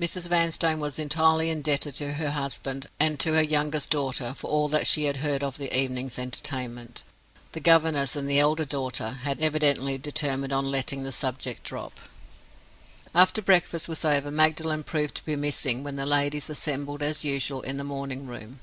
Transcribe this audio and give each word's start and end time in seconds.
Mrs. 0.00 0.26
Vanstone 0.26 0.80
was 0.80 0.98
entirely 0.98 1.48
indebted 1.48 1.94
to 1.94 2.14
her 2.14 2.32
husband 2.32 2.88
and 2.98 3.20
to 3.20 3.34
her 3.34 3.40
youngest 3.42 3.88
daughter 3.88 4.34
for 4.34 4.50
all 4.50 4.66
that 4.68 4.84
she 4.88 5.06
heard 5.06 5.44
of 5.44 5.58
the 5.58 5.72
evening's 5.72 6.18
entertainment. 6.18 7.04
The 7.52 7.60
governess 7.60 8.16
and 8.16 8.28
the 8.28 8.40
elder 8.40 8.64
daughter 8.64 9.18
had 9.22 9.38
evidently 9.38 9.96
determined 9.96 10.52
on 10.52 10.72
letting 10.72 11.04
the 11.04 11.12
subject 11.12 11.62
drop. 11.62 12.00
After 13.14 13.40
breakfast 13.40 13.88
was 13.88 14.04
over 14.04 14.32
Magdalen 14.32 14.82
proved 14.82 15.14
to 15.18 15.24
be 15.24 15.36
missing, 15.36 15.84
when 15.84 15.94
the 15.94 16.04
ladies 16.04 16.50
assembled 16.50 17.00
as 17.00 17.22
usual 17.22 17.62
in 17.62 17.76
the 17.76 17.84
morning 17.84 18.26
room. 18.26 18.58